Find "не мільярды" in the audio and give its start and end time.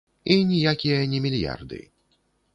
1.13-1.83